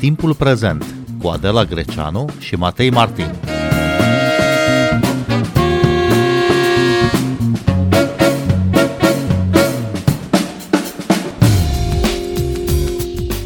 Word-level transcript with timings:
Timpul 0.00 0.34
Prezent 0.34 0.84
cu 1.22 1.28
Adela 1.28 1.64
Greceanu 1.64 2.28
și 2.38 2.54
Matei 2.54 2.90
Martin. 2.90 3.34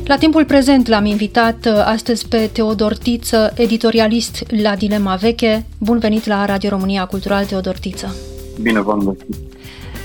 La 0.04 0.16
timpul 0.16 0.44
prezent 0.44 0.86
l-am 0.86 1.04
invitat 1.04 1.66
uh, 1.66 1.72
astăzi 1.84 2.28
pe 2.28 2.50
Teodor 2.52 2.96
Tiță, 2.96 3.52
editorialist 3.56 4.42
la 4.62 4.76
Dilema 4.76 5.14
Veche. 5.14 5.64
Bun 5.78 5.98
venit 5.98 6.26
la 6.26 6.44
Radio 6.44 6.68
România 6.68 7.06
Cultural, 7.06 7.44
Teodor 7.44 7.78
Tiță. 7.78 8.14
Bine 8.60 8.80
v-am 8.80 8.98
găsit. 8.98 9.53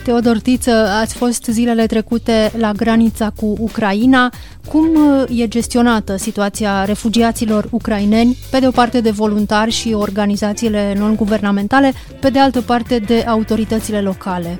Teodor 0.09 0.40
Tiță, 0.40 0.72
ați 1.02 1.18
fost 1.18 1.45
zilele 1.45 1.86
trecute 1.86 2.52
la 2.58 2.72
granița 2.72 3.31
cu 3.36 3.55
Ucraina. 3.59 4.30
Cum 4.70 4.88
uh, 4.95 5.41
e 5.41 5.48
gestionată 5.48 6.16
situația 6.17 6.84
refugiaților 6.86 7.67
ucraineni, 7.72 8.38
pe 8.52 8.59
de 8.59 8.67
o 8.67 8.72
parte 8.72 9.02
de 9.02 9.09
voluntari 9.09 9.72
și 9.72 9.94
organizațiile 9.94 10.95
non-guvernamentale, 10.98 11.91
pe 12.22 12.30
de 12.30 12.40
altă 12.40 12.62
parte 12.62 12.98
de 12.98 13.26
autoritățile 13.27 14.02
locale? 14.02 14.59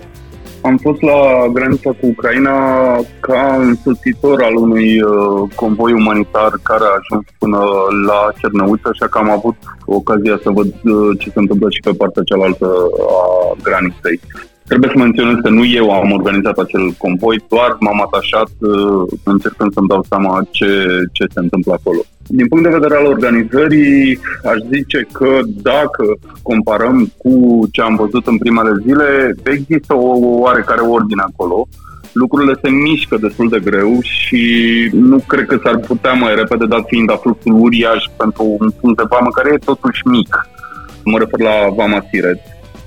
Am 0.62 0.77
fost 0.77 1.02
la 1.02 1.48
granița 1.54 1.90
cu 1.90 2.05
Ucraina 2.07 2.55
ca 3.20 3.55
însoțitor 3.59 4.43
al 4.43 4.55
unui 4.55 5.02
uh, 5.02 5.49
convoi 5.55 5.91
umanitar 5.93 6.52
care 6.63 6.84
a 6.84 6.98
ajuns 6.99 7.26
până 7.38 7.59
la 8.07 8.20
Cernăuți, 8.40 8.90
așa 8.91 9.07
că 9.07 9.18
am 9.18 9.29
avut 9.29 9.55
ocazia 9.85 10.40
să 10.43 10.49
văd 10.49 10.68
uh, 10.68 11.20
ce 11.20 11.29
se 11.29 11.40
întâmplă 11.40 11.68
și 11.70 11.81
pe 11.84 11.98
partea 11.98 12.23
cealaltă 12.26 12.68
a 13.09 13.55
graniței. 13.63 14.20
Trebuie 14.70 14.91
să 14.94 14.98
menționez 14.98 15.36
că 15.44 15.50
nu 15.50 15.66
eu 15.66 15.91
am 15.91 16.12
organizat 16.12 16.58
acel 16.58 16.85
convoi, 16.98 17.38
doar 17.49 17.76
m-am 17.80 18.02
atașat 18.02 18.49
uh, 18.60 19.04
încercând 19.24 19.74
să-mi 19.74 19.88
dau 19.88 20.05
seama 20.10 20.48
ce, 20.52 20.71
ce 21.12 21.24
se 21.34 21.40
întâmplă 21.40 21.74
acolo. 21.74 22.02
Din 22.27 22.48
punct 22.48 22.63
de 22.63 22.77
vedere 22.77 22.96
al 22.96 23.05
organizării, 23.05 24.20
aș 24.52 24.58
zice 24.74 25.08
că 25.12 25.40
dacă 25.70 26.05
comparăm 26.41 27.12
cu 27.18 27.34
ce 27.71 27.82
am 27.82 27.96
văzut 27.96 28.27
în 28.27 28.38
primele 28.38 28.71
zile, 28.85 29.35
există 29.43 29.93
o 29.96 30.10
oarecare 30.43 30.82
ordine 30.82 31.24
acolo. 31.26 31.68
Lucrurile 32.13 32.54
se 32.63 32.70
mișcă 32.70 33.18
destul 33.21 33.49
de 33.49 33.60
greu 33.60 33.98
și 34.02 34.43
nu 34.93 35.18
cred 35.27 35.46
că 35.46 35.60
s-ar 35.63 35.77
putea 35.77 36.13
mai 36.13 36.36
repede, 36.36 36.65
dat 36.65 36.84
fiind 36.88 37.12
afluxul 37.12 37.60
uriaș 37.60 38.04
pentru 38.18 38.43
un 38.60 38.70
punct 38.82 38.98
de 38.98 39.10
vamă 39.10 39.30
care 39.30 39.49
e 39.54 39.70
totuși 39.71 40.08
mic. 40.08 40.49
Mă 41.04 41.18
refer 41.18 41.40
la 41.40 41.74
Vama 41.76 42.05
Siret 42.10 42.40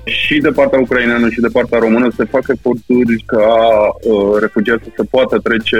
și 0.05 0.37
de 0.39 0.49
partea 0.49 0.79
ucraineană 0.79 1.29
și 1.29 1.39
de 1.39 1.47
partea 1.53 1.79
română 1.79 2.07
se 2.17 2.23
fac 2.23 2.43
eforturi 2.47 3.23
ca 3.25 3.47
uh, 4.01 4.39
refugiații 4.39 4.93
să 4.95 5.03
poată 5.09 5.37
trece 5.37 5.79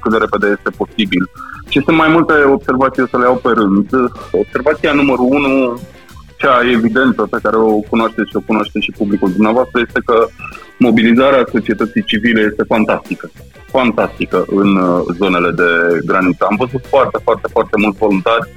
cât 0.00 0.12
de 0.12 0.18
repede 0.18 0.46
este 0.46 0.70
posibil. 0.76 1.30
Și 1.68 1.82
sunt 1.84 1.96
mai 1.96 2.08
multe 2.08 2.34
observații, 2.56 3.02
o 3.02 3.06
să 3.06 3.18
le 3.18 3.24
iau 3.24 3.36
pe 3.36 3.52
rând. 3.54 3.88
Observația 4.32 4.92
numărul 4.92 5.28
unu, 5.30 5.80
cea 6.36 6.60
evidentă 6.72 7.22
pe 7.30 7.38
care 7.42 7.56
o 7.56 7.80
cunoașteți 7.90 8.30
și 8.30 8.36
o 8.36 8.46
cunoaște 8.46 8.80
și 8.80 8.94
publicul 8.98 9.32
dumneavoastră, 9.32 9.80
este 9.86 10.00
că 10.04 10.26
mobilizarea 10.78 11.48
societății 11.52 12.02
civile 12.10 12.40
este 12.50 12.62
fantastică. 12.62 13.30
Fantastică 13.66 14.44
în 14.46 14.76
uh, 14.76 15.00
zonele 15.18 15.50
de 15.50 15.70
graniță. 16.04 16.46
Am 16.50 16.56
văzut 16.58 16.86
foarte, 16.86 17.18
foarte, 17.22 17.48
foarte 17.52 17.76
mulți 17.82 17.98
voluntari 17.98 18.48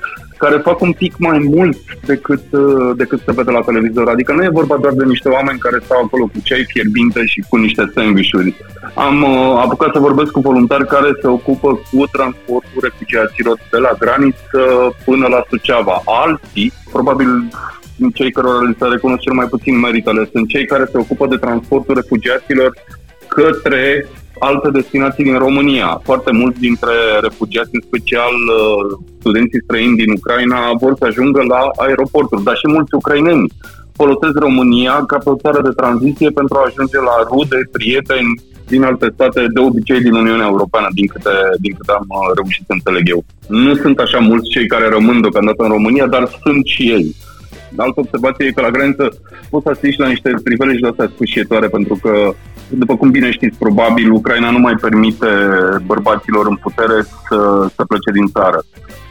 care 0.44 0.58
fac 0.58 0.82
un 0.82 0.92
pic 0.92 1.14
mai 1.18 1.40
mult 1.56 1.78
decât, 2.06 2.46
uh, 2.52 2.92
decât 2.96 3.20
se 3.26 3.32
vede 3.32 3.52
la 3.52 3.68
televizor. 3.70 4.10
Adică 4.10 4.34
nu 4.34 4.44
e 4.44 4.60
vorba 4.60 4.78
doar 4.78 4.94
de 4.94 5.04
niște 5.04 5.30
oameni 5.30 5.60
care 5.60 5.80
stau 5.84 6.04
acolo 6.04 6.24
cu 6.24 6.40
ceai 6.44 6.66
fierbinte 6.68 7.26
și 7.26 7.44
cu 7.50 7.56
niște 7.58 7.92
sandvișuri. 7.94 8.56
Am 8.94 9.24
uh, 9.24 9.62
apucat 9.66 9.92
să 9.94 10.00
vorbesc 10.00 10.32
cu 10.32 10.40
voluntari 10.40 10.88
care 10.88 11.10
se 11.22 11.28
ocupă 11.28 11.70
cu 11.92 12.06
transportul 12.12 12.80
refugiaților 12.82 13.58
de 13.72 13.78
la 13.78 13.92
graniță 14.00 14.62
până 15.06 15.28
la 15.28 15.44
Suceava. 15.50 16.02
Alții, 16.06 16.74
probabil 16.92 17.30
cei 18.14 18.32
care 18.32 18.48
li 18.68 18.76
se 18.80 18.86
recunosc 18.86 19.22
cel 19.22 19.34
mai 19.34 19.46
puțin 19.46 19.80
meritele, 19.80 20.30
sunt 20.32 20.48
cei 20.48 20.66
care 20.66 20.86
se 20.92 20.98
ocupă 20.98 21.28
de 21.28 21.36
transportul 21.36 21.96
refugiaților 21.96 22.74
către 23.28 24.08
alte 24.40 24.70
destinații 24.70 25.24
din 25.24 25.38
România. 25.38 26.02
Foarte 26.04 26.32
mulți 26.32 26.60
dintre 26.60 26.96
refugiați, 27.22 27.70
în 27.74 27.82
special 27.86 28.34
uh, 28.34 28.98
studenții 29.20 29.64
străini 29.64 29.96
din 29.96 30.12
Ucraina, 30.12 30.60
vor 30.80 30.94
să 31.00 31.06
ajungă 31.06 31.42
la 31.48 31.62
aeroporturi, 31.76 32.44
dar 32.44 32.56
și 32.56 32.68
mulți 32.68 32.96
ucraineni 32.96 33.52
folosesc 34.02 34.36
România 34.48 34.96
ca 35.08 35.18
pe 35.24 35.30
o 35.30 35.42
țară 35.44 35.60
de 35.62 35.78
tranziție 35.82 36.30
pentru 36.40 36.56
a 36.58 36.68
ajunge 36.68 36.98
la 37.10 37.16
rude, 37.30 37.60
prieteni 37.72 38.32
din 38.68 38.84
alte 38.84 39.08
state, 39.14 39.42
de 39.56 39.60
obicei 39.60 40.02
din 40.08 40.14
Uniunea 40.14 40.48
Europeană, 40.54 40.88
din 41.00 41.08
câte, 41.14 41.36
din 41.64 41.74
câte 41.78 41.92
am 42.00 42.08
uh, 42.10 42.32
reușit 42.38 42.64
să 42.68 42.74
înțeleg 42.74 43.06
eu. 43.16 43.24
Nu 43.48 43.74
sunt 43.76 43.98
așa 44.00 44.20
mulți 44.20 44.50
cei 44.50 44.68
care 44.68 44.88
rămân 44.90 45.22
deocamdată 45.22 45.64
în 45.64 45.70
România, 45.78 46.08
dar 46.08 46.24
sunt 46.44 46.66
și 46.66 46.84
ei. 46.98 47.16
Altă 47.76 48.00
observație 48.00 48.46
e 48.46 48.52
că 48.52 48.62
la 48.62 48.70
graniță 48.70 49.22
poți 49.50 49.64
să 49.64 49.70
asisti 49.70 50.00
la 50.00 50.08
niște 50.08 50.34
priveleji 50.44 50.82
de 50.82 50.88
astea 50.88 51.12
sfârșietoare, 51.14 51.68
pentru 51.68 52.00
că 52.02 52.34
după 52.70 52.96
cum 52.96 53.12
bine 53.12 53.32
știți, 53.32 53.58
probabil 53.58 54.12
Ucraina 54.12 54.50
nu 54.50 54.60
mai 54.60 54.76
permite 54.82 55.28
bărbaților 55.86 56.48
în 56.48 56.56
putere 56.56 57.02
să, 57.02 57.68
să 57.76 57.86
plece 57.88 58.12
din 58.14 58.28
țară. 58.28 58.64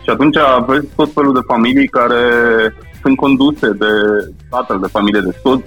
Și 0.02 0.10
atunci 0.10 0.36
aveți 0.36 0.86
tot 0.96 1.12
felul 1.12 1.32
de 1.32 1.46
familii 1.46 1.88
care 1.88 2.22
sunt 3.02 3.16
conduse 3.16 3.68
de 3.70 3.92
tatăl 4.50 4.78
de 4.80 4.86
familie 4.90 5.20
de 5.20 5.38
soț 5.42 5.60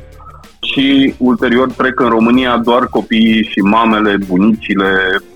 și 0.63 1.13
ulterior 1.17 1.71
trec 1.71 1.99
în 1.99 2.09
România 2.09 2.57
doar 2.57 2.87
copiii 2.87 3.49
și 3.51 3.59
mamele, 3.59 4.17
bunicile, 4.27 4.89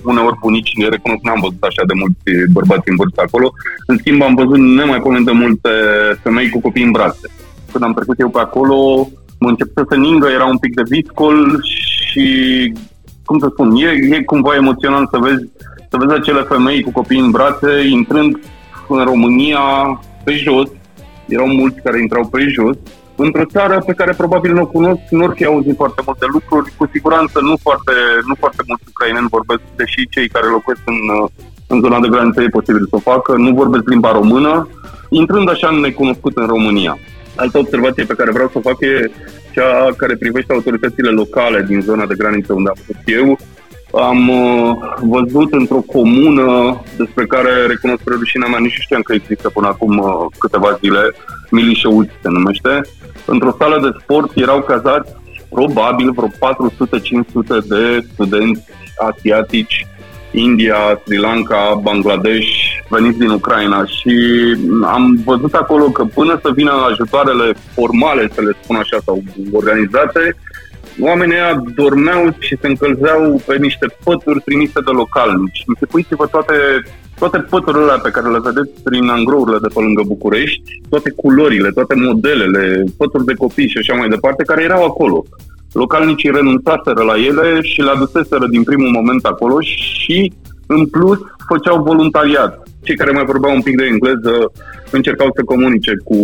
uneori 0.03 0.37
bunicii, 0.41 0.87
recunosc, 0.89 1.23
n-am 1.23 1.39
văzut 1.41 1.63
așa 1.63 1.83
de 1.87 1.93
mulți 2.01 2.51
bărbați 2.51 2.89
în 2.89 2.95
vârstă 2.95 3.21
acolo, 3.25 3.51
în 3.85 3.97
schimb 3.97 4.21
am 4.21 4.35
văzut 4.35 4.57
nemaipomenit 4.57 5.25
de 5.25 5.31
multe 5.31 5.69
femei 6.23 6.49
cu 6.49 6.59
copii 6.61 6.83
în 6.83 6.91
brațe. 6.91 7.27
Când 7.77 7.89
am 7.89 7.95
trecut 7.95 8.19
eu 8.19 8.29
pe 8.29 8.39
acolo, 8.39 9.07
mă 9.39 9.49
început 9.49 9.87
să 9.89 9.95
ningă, 9.95 10.27
era 10.27 10.45
un 10.45 10.57
pic 10.57 10.73
de 10.73 10.81
viscol 10.89 11.61
și, 11.63 12.25
cum 13.25 13.39
să 13.39 13.47
spun, 13.51 13.75
e, 13.75 14.15
e 14.15 14.23
cumva 14.23 14.55
emoționant 14.55 15.09
să 15.09 15.17
vezi, 15.17 15.43
să 15.89 15.97
vezi 15.99 16.13
acele 16.13 16.41
femei 16.41 16.81
cu 16.81 16.91
copii 16.91 17.19
în 17.19 17.31
brațe 17.31 17.87
intrând 17.89 18.39
în 18.87 19.03
România 19.03 19.59
pe 20.23 20.33
jos, 20.33 20.69
erau 21.27 21.47
mulți 21.47 21.81
care 21.81 22.01
intrau 22.01 22.27
pe 22.27 22.39
jos, 22.55 22.77
într-o 23.15 23.45
țară 23.45 23.83
pe 23.85 23.93
care 23.93 24.13
probabil 24.17 24.53
nu 24.53 24.61
o 24.61 24.65
cunosc, 24.65 25.01
nu 25.09 25.23
or 25.23 25.33
fi 25.35 25.45
auzit 25.45 25.75
foarte 25.75 26.01
multe 26.05 26.25
lucruri, 26.31 26.73
cu 26.77 26.89
siguranță 26.91 27.39
nu 27.41 27.55
foarte, 27.61 27.93
nu 28.27 28.35
foarte 28.39 28.63
mulți 28.67 28.83
ucraineni 28.87 29.33
vorbesc, 29.35 29.61
deși 29.75 30.09
cei 30.09 30.27
care 30.27 30.47
locuiesc 30.47 30.81
în, 30.85 30.99
în 31.67 31.79
zona 31.79 31.99
de 31.99 32.07
graniță 32.07 32.41
e 32.41 32.57
posibil 32.59 32.87
să 32.89 32.95
o 32.95 33.09
facă, 33.11 33.35
nu 33.35 33.53
vorbesc 33.53 33.89
limba 33.89 34.11
română, 34.11 34.67
intrând 35.09 35.49
așa 35.49 35.69
necunoscut 35.69 36.37
în 36.37 36.45
România. 36.45 36.97
Altă 37.37 37.57
observație 37.57 38.03
pe 38.03 38.13
care 38.13 38.31
vreau 38.31 38.49
să 38.51 38.57
o 38.57 38.67
fac 38.69 38.81
e 38.81 39.11
cea 39.53 39.93
care 39.97 40.15
privește 40.15 40.53
autoritățile 40.53 41.09
locale 41.09 41.65
din 41.67 41.81
zona 41.81 42.05
de 42.05 42.15
graniță 42.17 42.53
unde 42.53 42.69
am 42.69 42.81
fost 42.85 42.99
eu. 43.05 43.37
Am 43.91 44.29
uh, 44.29 44.75
văzut 45.01 45.53
într-o 45.53 45.81
comună 45.95 46.81
despre 46.97 47.25
care 47.25 47.51
recunosc 47.67 48.03
pe 48.03 48.15
rușinea 48.17 48.47
mea, 48.47 48.59
nici 48.59 48.77
știam 48.79 49.01
că 49.01 49.13
există 49.13 49.49
până 49.49 49.67
acum 49.67 49.97
uh, 49.97 50.25
câteva 50.37 50.77
zile, 50.81 51.13
Milișeuți 51.49 52.11
se 52.21 52.29
numește. 52.29 52.81
Într-o 53.25 53.55
sală 53.59 53.79
de 53.81 53.97
sport 54.01 54.31
erau 54.35 54.61
cazați 54.61 55.15
probabil 55.49 56.11
vreo 56.11 56.27
400-500 56.27 57.67
de 57.67 58.05
studenți 58.13 58.63
asiatici 59.09 59.87
India, 60.31 61.01
Sri 61.05 61.17
Lanka, 61.17 61.79
Bangladesh, 61.81 62.76
veniți 62.89 63.17
din 63.17 63.29
Ucraina 63.29 63.85
și 63.85 64.15
am 64.83 65.21
văzut 65.25 65.53
acolo 65.53 65.83
că 65.83 66.03
până 66.13 66.39
să 66.41 66.51
vină 66.55 66.71
ajutoarele 66.91 67.53
formale, 67.73 68.29
să 68.33 68.41
le 68.41 68.57
spun 68.61 68.75
așa, 68.75 68.97
sau 69.05 69.23
organizate, 69.51 70.35
oamenii 70.99 71.35
ăia 71.35 71.63
dormeau 71.75 72.35
și 72.39 72.57
se 72.61 72.67
încălzeau 72.67 73.41
pe 73.45 73.57
niște 73.57 73.85
pături 74.03 74.41
trimise 74.45 74.79
de 74.85 74.91
localnici. 74.91 75.63
Închipuiți-vă 75.67 76.25
toate, 76.27 76.53
toate 77.19 77.37
păturile 77.37 77.99
pe 78.03 78.09
care 78.09 78.29
le 78.29 78.39
vedeți 78.43 78.83
prin 78.83 79.07
angrourile 79.09 79.57
de 79.61 79.67
pe 79.73 79.79
lângă 79.79 80.01
București, 80.05 80.81
toate 80.89 81.09
culorile, 81.15 81.69
toate 81.69 81.95
modelele, 81.95 82.83
pături 82.97 83.25
de 83.25 83.33
copii 83.33 83.69
și 83.69 83.77
așa 83.77 83.93
mai 83.93 84.07
departe, 84.07 84.43
care 84.43 84.63
erau 84.63 84.83
acolo 84.85 85.23
localnicii 85.71 86.31
renunțaseră 86.31 87.03
la 87.03 87.17
ele 87.17 87.61
și 87.61 87.81
le 87.81 87.89
aduseseră 87.89 88.47
din 88.47 88.63
primul 88.63 88.89
moment 88.89 89.25
acolo 89.25 89.61
și, 89.61 90.33
în 90.67 90.85
plus, 90.85 91.19
făceau 91.47 91.83
voluntariat. 91.83 92.66
Cei 92.87 92.95
care 92.95 93.11
mai 93.11 93.25
vorbeau 93.25 93.53
un 93.53 93.61
pic 93.61 93.75
de 93.77 93.85
engleză 93.85 94.51
încercau 94.91 95.29
să 95.35 95.41
comunice 95.43 95.91
cu 96.03 96.17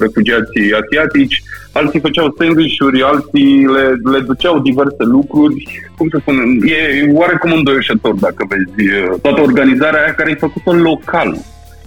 refugiații 0.00 0.72
asiatici, 0.80 1.42
alții 1.72 2.00
făceau 2.00 2.34
sandwich-uri, 2.38 3.02
alții 3.02 3.66
le, 3.74 3.84
le 4.12 4.20
duceau 4.20 4.60
diverse 4.60 5.04
lucruri. 5.16 5.54
Cum 5.96 6.08
să 6.08 6.16
spun, 6.20 6.36
e 6.64 7.10
oarecum 7.12 7.52
îndoieșător 7.52 8.14
dacă 8.14 8.46
vezi 8.48 8.90
toată 9.22 9.40
organizarea 9.40 10.02
aia 10.02 10.14
care 10.14 10.30
e 10.30 10.46
făcută 10.46 10.70
local 10.72 11.30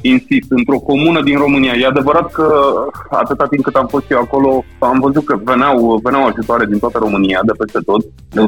insist, 0.02 0.50
într-o 0.50 0.78
comună 0.78 1.22
din 1.22 1.38
România. 1.38 1.74
E 1.74 1.86
adevărat 1.86 2.32
că 2.32 2.74
atâta 3.10 3.46
timp 3.48 3.64
cât 3.64 3.76
am 3.76 3.88
fost 3.88 4.12
eu 4.12 4.20
acolo, 4.20 4.64
am 4.80 5.00
văzut 5.00 5.26
că 5.26 5.40
veneau, 5.44 6.00
veneau 6.04 6.26
ajutoare 6.26 6.66
din 6.66 6.80
toată 6.80 6.98
România, 6.98 7.40
de 7.44 7.52
peste 7.58 7.80
tot. 7.86 8.02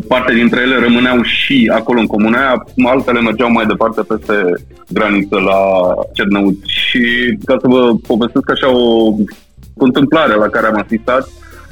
Parte 0.08 0.34
dintre 0.34 0.62
ele 0.62 0.80
rămâneau 0.80 1.22
și 1.22 1.72
acolo 1.74 2.00
în 2.00 2.08
comuna 2.08 2.38
aia, 2.38 2.66
altele 2.86 3.20
mergeau 3.22 3.52
mai 3.52 3.66
departe 3.66 4.02
peste 4.02 4.54
graniță 4.90 5.36
la 5.36 5.60
Cernăuți. 6.14 6.60
Și 6.66 7.02
ca 7.46 7.56
să 7.62 7.68
vă 7.68 7.92
povestesc 8.08 8.52
așa 8.52 8.70
o 8.78 9.14
întâmplare 9.78 10.36
la 10.36 10.48
care 10.48 10.68
am 10.68 10.84
asistat, 10.86 11.28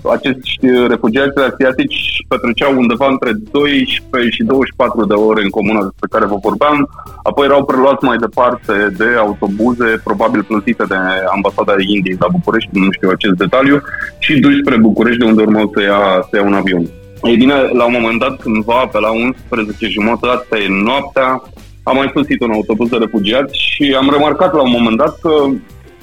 acești 0.09 0.67
refugiați 0.87 1.39
asiatici 1.51 2.25
petreceau 2.27 2.77
undeva 2.77 3.07
între 3.09 3.31
12 3.51 4.35
și 4.35 4.43
24 4.43 5.05
de 5.05 5.13
ore 5.13 5.41
în 5.43 5.49
comuna 5.49 5.81
despre 5.81 6.07
care 6.13 6.25
vă 6.25 6.37
vorbeam, 6.47 6.89
apoi 7.23 7.45
erau 7.45 7.65
preluați 7.65 8.03
mai 8.03 8.17
departe 8.17 8.73
de 8.97 9.09
autobuze, 9.17 10.01
probabil 10.03 10.43
plătite 10.43 10.83
de 10.87 10.99
ambasada 11.35 11.73
Indiei 11.95 12.17
la 12.19 12.27
București, 12.31 12.69
nu 12.73 12.91
știu 12.91 13.09
acest 13.09 13.35
detaliu, 13.43 13.81
și 14.19 14.39
duși 14.39 14.61
spre 14.63 14.77
București, 14.77 15.19
de 15.19 15.25
unde 15.25 15.41
urmau 15.41 15.71
să 15.73 15.81
ia, 15.81 16.01
să 16.29 16.33
ia 16.37 16.43
un 16.43 16.53
avion. 16.53 16.85
Ei 17.23 17.35
bine, 17.35 17.53
la 17.53 17.85
un 17.85 17.95
moment 17.99 18.19
dat, 18.19 18.41
cândva, 18.41 18.89
pe 18.91 18.99
la 18.99 19.11
11 19.11 19.87
jumătate 19.87 20.57
noaptea, 20.83 21.43
am 21.83 21.95
mai 21.95 22.11
sosit 22.15 22.41
un 22.41 22.51
autobuz 22.51 22.89
de 22.89 22.97
refugiați 22.97 23.53
și 23.57 23.95
am 23.97 24.09
remarcat 24.11 24.53
la 24.53 24.61
un 24.61 24.71
moment 24.77 24.97
dat 24.97 25.19
că 25.19 25.31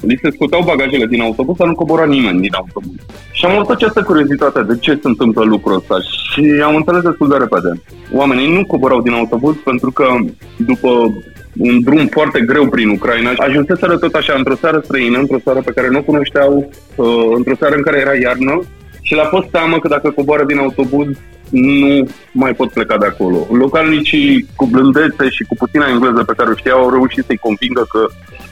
li 0.01 0.19
se 0.21 0.29
scoteau 0.31 0.63
bagajele 0.63 1.05
din 1.05 1.21
autobuz, 1.21 1.57
dar 1.57 1.67
nu 1.67 1.75
cobora 1.75 2.05
nimeni 2.05 2.41
din 2.41 2.53
autobuz. 2.53 2.95
Și 3.31 3.45
am 3.45 3.55
avut 3.55 3.69
această 3.69 4.01
curiozitate 4.03 4.63
de 4.63 4.77
ce 4.79 4.91
se 4.91 5.07
întâmplă 5.07 5.43
lucrul 5.43 5.75
ăsta 5.75 5.95
și 6.31 6.61
am 6.63 6.75
înțeles 6.75 7.01
destul 7.01 7.27
de 7.29 7.37
repede. 7.37 7.81
Oamenii 8.13 8.53
nu 8.53 8.65
coborau 8.65 9.01
din 9.01 9.13
autobuz 9.13 9.55
pentru 9.63 9.91
că 9.91 10.05
după 10.57 10.89
un 11.57 11.81
drum 11.81 12.07
foarte 12.07 12.39
greu 12.39 12.67
prin 12.67 12.89
Ucraina. 12.89 13.31
Ajunseseră 13.37 13.97
tot 13.97 14.13
așa 14.13 14.33
într-o 14.37 14.55
seară 14.55 14.81
străină, 14.83 15.17
într-o 15.17 15.39
seară 15.43 15.61
pe 15.65 15.71
care 15.71 15.89
nu 15.89 15.97
o 15.97 16.01
cunoșteau, 16.03 16.69
uh, 16.95 17.31
într-o 17.35 17.55
seară 17.59 17.75
în 17.75 17.81
care 17.81 17.99
era 17.99 18.15
iarnă 18.15 18.59
și 19.01 19.13
le-a 19.13 19.25
fost 19.25 19.47
teamă 19.47 19.79
că 19.79 19.87
dacă 19.87 20.09
coboară 20.09 20.43
din 20.45 20.57
autobuz 20.57 21.07
nu 21.49 22.07
mai 22.31 22.53
pot 22.53 22.71
pleca 22.71 22.97
de 22.97 23.05
acolo. 23.05 23.47
Localnicii 23.51 24.45
cu 24.55 24.65
blândețe 24.65 25.29
și 25.29 25.43
cu 25.43 25.55
puțina 25.55 25.89
engleză 25.89 26.23
pe 26.23 26.33
care 26.37 26.49
o 26.49 26.55
știau 26.55 26.79
au 26.79 26.89
reușit 26.89 27.25
să-i 27.25 27.37
convingă 27.37 27.87
că 27.91 28.07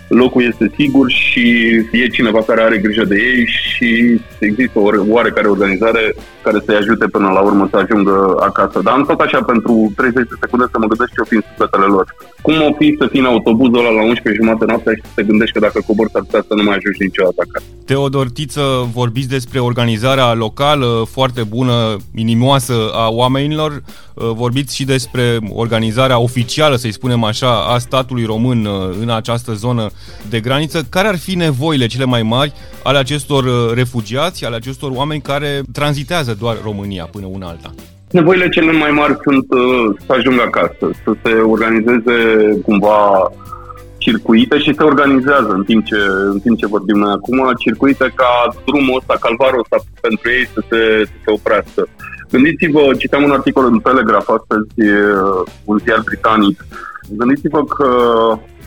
locul 0.07 0.43
este 0.43 0.71
sigur 0.75 1.11
și 1.11 1.45
e 1.91 2.07
cineva 2.07 2.41
care 2.43 2.61
are 2.61 2.77
grijă 2.77 3.05
de 3.05 3.15
ei 3.15 3.45
și 3.45 4.19
există 4.39 4.79
o 4.79 4.89
oarecare 5.07 5.47
organizare 5.47 6.15
care 6.41 6.61
să-i 6.65 6.75
ajute 6.75 7.05
până 7.07 7.29
la 7.29 7.39
urmă 7.39 7.67
să 7.71 7.77
ajungă 7.77 8.37
acasă. 8.39 8.79
Dar 8.83 8.93
am 8.93 9.05
tot 9.05 9.19
așa 9.19 9.41
pentru 9.41 9.93
30 9.95 10.27
de 10.27 10.35
secunde 10.39 10.65
să 10.71 10.77
mă 10.79 10.87
gândesc 10.87 11.11
ce 11.13 11.21
o 11.21 11.29
fi 11.29 11.35
în 11.35 11.43
sufletele 11.49 11.85
lor. 11.85 12.05
Cum 12.41 12.55
o 12.69 12.71
fi 12.77 12.95
să 12.99 13.07
fii 13.11 13.19
în 13.19 13.25
autobuzul 13.25 13.79
ăla 13.79 13.89
la 13.89 14.03
11 14.03 14.43
jumate 14.43 14.65
noaptea 14.65 14.93
și 14.93 15.01
să 15.01 15.11
te 15.15 15.23
gândești 15.23 15.53
că 15.53 15.59
dacă 15.59 15.79
coborți 15.87 16.13
s-ar 16.13 16.23
putea 16.27 16.43
să 16.47 16.53
nu 16.53 16.63
mai 16.63 16.75
ajungi 16.75 17.03
niciodată 17.03 17.39
acasă. 17.45 17.65
Teodor 17.85 18.27
Tiță, 18.29 18.65
vorbiți 18.93 19.29
despre 19.37 19.59
organizarea 19.59 20.33
locală 20.33 20.89
foarte 21.15 21.43
bună, 21.43 21.95
inimoasă 22.15 22.75
a 22.93 23.07
oamenilor. 23.09 23.71
Vorbiți 24.19 24.75
și 24.75 24.85
despre 24.85 25.37
organizarea 25.53 26.19
oficială, 26.19 26.75
să-i 26.75 26.91
spunem 26.91 27.23
așa, 27.23 27.65
a 27.73 27.77
statului 27.77 28.25
român 28.25 28.67
în 29.01 29.09
această 29.09 29.53
zonă 29.53 29.89
de 30.29 30.39
graniță. 30.39 30.85
Care 30.89 31.07
ar 31.07 31.17
fi 31.17 31.35
nevoile 31.35 31.85
cele 31.85 32.05
mai 32.05 32.23
mari 32.23 32.53
ale 32.83 32.97
acestor 32.97 33.73
refugiați, 33.73 34.45
ale 34.45 34.55
acestor 34.55 34.91
oameni 34.93 35.21
care 35.21 35.61
tranzitează 35.73 36.37
doar 36.39 36.57
România 36.63 37.09
până 37.11 37.25
una 37.31 37.47
alta? 37.47 37.73
Nevoile 38.11 38.49
cele 38.49 38.71
mai 38.71 38.91
mari 38.91 39.17
sunt 39.23 39.45
uh, 39.49 39.95
să 40.05 40.13
ajungă 40.17 40.41
acasă, 40.41 40.85
să 41.03 41.11
se 41.23 41.31
organizeze 41.31 42.15
cumva 42.65 43.31
circuite 43.97 44.57
și 44.57 44.75
se 44.77 44.83
organizează 44.83 45.51
în 45.59 45.63
timp 45.63 45.85
ce, 45.85 45.95
în 46.33 46.39
timp 46.39 46.57
ce 46.57 46.67
vorbim 46.67 46.97
noi 46.97 47.11
acum, 47.11 47.53
circuite 47.57 48.11
ca 48.15 48.31
drumul 48.65 48.97
ăsta, 48.99 49.15
calvarul 49.25 49.59
ăsta 49.59 49.77
pentru 50.01 50.29
ei 50.29 50.45
să 50.53 50.59
se, 50.69 50.79
să 51.05 51.17
se 51.23 51.31
oprească. 51.37 51.81
Gândiți-vă, 52.31 52.93
citeam 52.97 53.23
un 53.23 53.31
articol 53.31 53.65
în 53.65 53.79
Telegraph 53.79 54.29
astăzi, 54.37 54.91
un 55.63 55.77
ziar 55.77 56.01
britanic, 56.05 56.65
gândiți-vă 57.09 57.63
că 57.63 57.89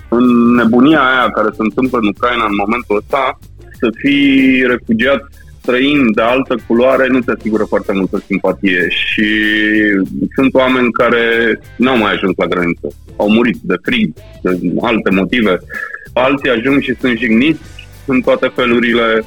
în 0.09 0.55
nebunia 0.55 1.01
aia 1.01 1.31
care 1.31 1.49
se 1.51 1.62
întâmplă 1.62 1.99
în 1.99 2.09
Ucraina 2.09 2.45
în 2.45 2.61
momentul 2.65 2.97
ăsta, 2.97 3.39
să 3.81 3.89
fii 4.01 4.62
refugiat 4.67 5.29
străin 5.61 6.12
de 6.15 6.23
altă 6.23 6.55
culoare 6.67 7.07
nu 7.07 7.21
te 7.21 7.33
asigură 7.39 7.65
foarte 7.65 7.93
multă 7.93 8.23
simpatie 8.27 8.87
și 8.89 9.29
sunt 10.35 10.55
oameni 10.55 10.93
care 10.93 11.25
n-au 11.77 11.99
mai 11.99 12.12
ajuns 12.12 12.37
la 12.37 12.47
graniță. 12.47 12.89
Au 13.17 13.31
murit 13.31 13.59
de 13.62 13.75
frig, 13.83 14.12
de 14.43 14.59
alte 14.81 15.11
motive. 15.11 15.59
Alții 16.12 16.51
ajung 16.51 16.83
și 16.83 16.95
sunt 17.01 17.19
jigniți 17.19 17.61
în 18.07 18.21
toate 18.21 18.53
felurile. 18.55 19.25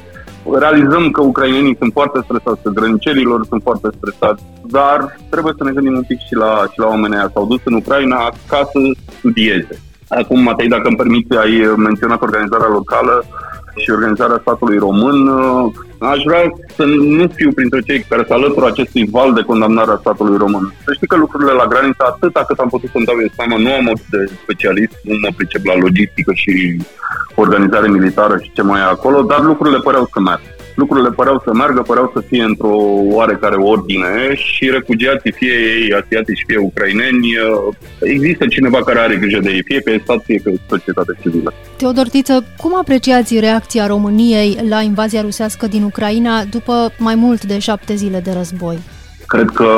Realizăm 0.52 1.10
că 1.10 1.20
ucrainenii 1.22 1.76
sunt 1.78 1.92
foarte 1.92 2.20
stresați, 2.22 2.62
că 2.62 2.70
grănicerilor 2.70 3.46
sunt 3.48 3.62
foarte 3.62 3.88
stresați, 3.96 4.42
dar 4.66 5.16
trebuie 5.30 5.54
să 5.56 5.64
ne 5.64 5.72
gândim 5.72 5.96
un 5.96 6.02
pic 6.02 6.18
și 6.18 6.34
la, 6.34 6.64
și 6.72 6.78
la 6.78 6.86
oamenii 6.86 7.16
aia. 7.16 7.30
S-au 7.32 7.46
dus 7.46 7.60
în 7.64 7.74
Ucraina 7.74 8.32
ca 8.48 8.60
să 8.72 8.78
studieze. 9.18 9.80
Acum, 10.08 10.40
Matei, 10.40 10.68
dacă 10.68 10.88
îmi 10.88 10.96
permite, 10.96 11.36
ai 11.36 11.74
menționat 11.76 12.22
organizarea 12.22 12.68
locală 12.68 13.24
și 13.76 13.90
organizarea 13.90 14.38
statului 14.40 14.78
român. 14.78 15.28
Aș 15.98 16.20
vrea 16.26 16.42
să 16.76 16.84
nu 16.84 17.26
fiu 17.34 17.52
printre 17.52 17.80
cei 17.80 18.06
care 18.08 18.24
se 18.26 18.32
alătură 18.32 18.66
acestui 18.66 19.08
val 19.10 19.32
de 19.32 19.42
condamnare 19.42 19.90
a 19.90 20.02
statului 20.04 20.36
român. 20.36 20.74
Să 20.84 20.92
știi 20.92 21.06
că 21.06 21.16
lucrurile 21.16 21.52
la 21.52 21.66
graniță, 21.66 22.04
atâta 22.06 22.44
cât 22.48 22.58
am 22.58 22.68
putut 22.68 22.90
să-mi 22.90 23.04
dau 23.04 23.16
eu 23.20 23.30
seama, 23.36 23.56
nu 23.56 23.72
am 23.72 24.00
de 24.10 24.20
specialist, 24.42 24.96
nu 25.02 25.14
mă 25.22 25.28
pricep 25.36 25.64
la 25.64 25.76
logistică 25.76 26.32
și 26.34 26.52
organizare 27.34 27.88
militară 27.88 28.38
și 28.42 28.52
ce 28.54 28.62
mai 28.62 28.80
e 28.80 28.84
acolo, 28.84 29.22
dar 29.22 29.40
lucrurile 29.40 29.78
păreau 29.78 30.08
să 30.12 30.20
meargă 30.20 30.53
lucrurile 30.74 31.10
păreau 31.10 31.42
să 31.44 31.52
meargă, 31.54 31.82
păreau 31.82 32.10
să 32.14 32.20
fie 32.20 32.42
într-o 32.42 32.76
oarecare 33.16 33.56
ordine 33.56 34.34
și 34.34 34.70
refugiații, 34.70 35.32
fie 35.32 35.52
ei 35.52 35.92
asiatici, 35.92 36.44
fie 36.46 36.58
ucraineni, 36.58 37.28
uh, 37.36 37.74
există 38.00 38.46
cineva 38.46 38.82
care 38.82 38.98
are 38.98 39.16
grijă 39.16 39.38
de 39.38 39.50
ei, 39.50 39.62
fie 39.62 39.80
că 39.80 39.90
e 39.90 40.00
stat, 40.02 40.22
fie 40.24 40.38
că 40.38 40.50
e 40.50 40.56
societate 40.68 41.12
civilă. 41.22 41.52
Teodor 41.76 42.08
Tiță, 42.08 42.44
cum 42.56 42.76
apreciați 42.76 43.40
reacția 43.40 43.86
României 43.86 44.58
la 44.68 44.80
invazia 44.80 45.20
rusească 45.20 45.66
din 45.66 45.82
Ucraina 45.82 46.44
după 46.44 46.92
mai 46.98 47.14
mult 47.14 47.44
de 47.44 47.58
șapte 47.58 47.94
zile 47.94 48.20
de 48.24 48.32
război? 48.36 48.78
Cred 49.26 49.50
că 49.50 49.68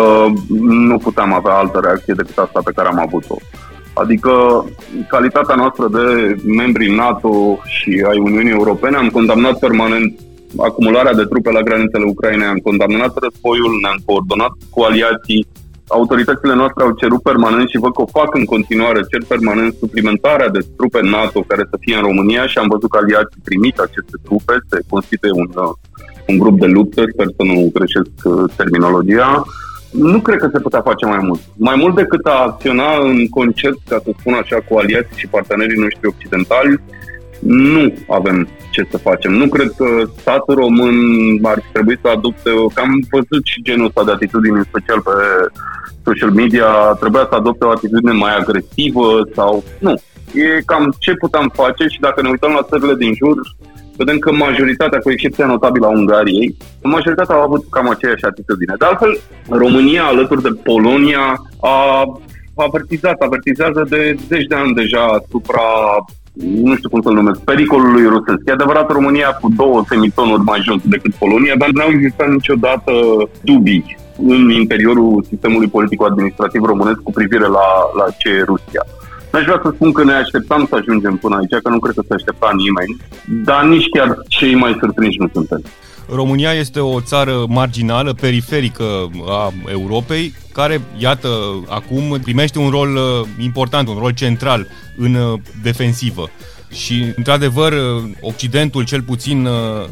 nu 0.60 0.98
puteam 0.98 1.32
avea 1.32 1.52
altă 1.52 1.80
reacție 1.82 2.14
decât 2.16 2.38
asta 2.38 2.60
pe 2.64 2.72
care 2.74 2.88
am 2.88 2.98
avut-o. 2.98 3.36
Adică, 3.92 4.64
calitatea 5.08 5.54
noastră 5.54 5.88
de 5.88 6.36
membri 6.56 6.94
NATO 6.94 7.58
și 7.64 8.04
ai 8.08 8.18
Uniunii 8.18 8.52
Europene 8.52 8.96
am 8.96 9.08
condamnat 9.08 9.58
permanent 9.58 10.20
acumularea 10.68 11.14
de 11.14 11.24
trupe 11.24 11.50
la 11.50 11.62
granițele 11.62 12.04
Ucrainei, 12.04 12.46
am 12.46 12.66
condamnat 12.68 13.12
războiul, 13.24 13.78
ne-am 13.82 14.00
coordonat 14.04 14.52
cu 14.70 14.80
aliații, 14.80 15.46
autoritățile 15.88 16.54
noastre 16.54 16.84
au 16.84 16.92
cerut 16.92 17.22
permanent 17.22 17.68
și 17.68 17.82
văd 17.84 17.92
că 17.94 18.02
o 18.02 18.14
fac 18.18 18.34
în 18.34 18.44
continuare, 18.44 19.00
cer 19.10 19.22
permanent 19.28 19.74
suplimentarea 19.74 20.48
de 20.48 20.66
trupe 20.76 21.00
NATO 21.02 21.40
care 21.40 21.64
să 21.70 21.76
fie 21.80 21.96
în 21.96 22.02
România 22.02 22.46
și 22.46 22.58
am 22.58 22.68
văzut 22.68 22.90
că 22.90 22.98
aliații 23.02 23.40
trimit 23.44 23.78
aceste 23.78 24.16
trupe, 24.22 24.54
se 24.70 24.78
constituie 24.88 25.32
un, 25.32 25.48
un 26.30 26.38
grup 26.38 26.58
de 26.60 26.66
luptă, 26.66 27.02
sper 27.12 27.26
să 27.36 27.42
nu 27.50 27.70
greșesc 27.74 28.14
uh, 28.24 28.50
terminologia. 28.56 29.44
Nu 29.90 30.20
cred 30.20 30.38
că 30.38 30.48
se 30.52 30.60
putea 30.60 30.80
face 30.80 31.06
mai 31.06 31.22
mult. 31.22 31.40
Mai 31.56 31.76
mult 31.78 31.94
decât 31.94 32.26
a 32.26 32.42
acționa 32.48 32.90
în 33.10 33.28
concept, 33.28 33.80
ca 33.88 34.00
să 34.04 34.10
spun 34.18 34.34
așa, 34.34 34.58
cu 34.68 34.78
aliații 34.78 35.16
și 35.22 35.26
partenerii 35.26 35.82
noștri 35.84 36.12
occidentali, 36.14 36.80
nu 37.40 37.92
avem 38.08 38.48
ce 38.70 38.86
să 38.90 38.98
facem. 38.98 39.32
Nu 39.32 39.46
cred 39.48 39.72
că 39.76 39.86
statul 40.16 40.54
român 40.54 40.96
ar 41.42 41.62
trebui 41.72 41.98
să 42.02 42.08
adopte, 42.08 42.50
că 42.74 42.80
am 42.80 43.06
văzut 43.10 43.44
și 43.44 43.62
genul 43.62 43.86
ăsta 43.86 44.04
de 44.04 44.10
atitudine, 44.10 44.58
în 44.58 44.64
special 44.64 45.00
pe 45.00 45.10
social 46.04 46.30
media, 46.30 46.66
trebuia 47.00 47.26
să 47.30 47.34
adopte 47.34 47.64
o 47.64 47.70
atitudine 47.70 48.12
mai 48.12 48.36
agresivă 48.36 49.28
sau... 49.34 49.64
Nu. 49.78 49.94
E 50.34 50.60
cam 50.64 50.94
ce 50.98 51.14
putem 51.14 51.52
face 51.54 51.86
și 51.86 52.00
dacă 52.00 52.22
ne 52.22 52.28
uităm 52.28 52.52
la 52.52 52.62
țările 52.62 52.94
din 52.94 53.14
jur, 53.14 53.36
vedem 53.96 54.18
că 54.18 54.32
majoritatea, 54.32 54.98
cu 54.98 55.10
excepția 55.10 55.46
notabilă 55.46 55.86
a 55.86 55.90
Ungariei, 55.90 56.56
majoritatea 56.82 57.34
au 57.34 57.42
avut 57.42 57.64
cam 57.70 57.88
aceeași 57.88 58.24
atitudine. 58.24 58.74
De 58.78 58.84
altfel, 58.84 59.18
România, 59.48 60.04
alături 60.04 60.42
de 60.42 60.58
Polonia, 60.62 61.26
a 61.60 62.04
avertizat, 62.56 63.20
avertizează 63.20 63.86
de 63.88 64.16
zeci 64.28 64.46
de 64.46 64.54
ani 64.54 64.74
deja 64.74 65.04
asupra 65.04 65.62
nu 66.44 66.76
știu 66.76 66.88
cum 66.88 67.02
să-l 67.02 67.14
numesc, 67.14 67.40
pericolului 67.40 68.06
rusesc. 68.06 68.40
E 68.44 68.52
adevărat, 68.52 68.90
România 68.90 69.28
cu 69.40 69.48
două 69.56 69.84
semitonuri 69.88 70.42
mai 70.42 70.60
jos 70.62 70.80
decât 70.84 71.14
Polonia, 71.14 71.54
dar 71.58 71.68
nu 71.72 71.82
au 71.82 71.90
existat 71.90 72.28
niciodată 72.28 72.92
dubii 73.40 73.96
în 74.18 74.50
interiorul 74.50 75.24
sistemului 75.28 75.68
politic-administrativ 75.68 76.62
românesc 76.62 76.98
cu 77.00 77.10
privire 77.10 77.46
la, 77.46 77.68
la 77.98 78.06
ce 78.18 78.28
e 78.28 78.42
Rusia. 78.42 78.82
N-aș 79.32 79.44
vrea 79.44 79.60
să 79.62 79.70
spun 79.74 79.92
că 79.92 80.04
ne 80.04 80.12
așteptam 80.12 80.66
să 80.68 80.74
ajungem 80.74 81.16
până 81.16 81.36
aici, 81.36 81.62
că 81.62 81.68
nu 81.68 81.78
cred 81.78 81.94
că 81.94 82.02
se 82.08 82.14
aștepta 82.14 82.50
nimeni, 82.54 82.96
dar 83.44 83.64
nici 83.64 83.88
chiar 83.88 84.18
cei 84.28 84.54
mai 84.54 84.76
surprinși 84.80 85.20
nu 85.20 85.28
suntem. 85.32 85.62
România 86.08 86.52
este 86.52 86.80
o 86.80 87.00
țară 87.00 87.44
marginală, 87.48 88.12
periferică 88.12 89.10
a 89.26 89.52
Europei, 89.70 90.34
care, 90.52 90.80
iată, 90.98 91.28
acum 91.68 92.18
primește 92.22 92.58
un 92.58 92.70
rol 92.70 92.96
uh, 92.96 93.28
important, 93.38 93.88
un 93.88 93.98
rol 93.98 94.10
central 94.10 94.68
în 94.96 95.14
uh, 95.14 95.38
defensivă. 95.62 96.30
și, 96.72 97.12
într-adevăr, 97.16 97.74
Occidentul, 98.20 98.84
cel 98.84 99.02
puțin 99.02 99.48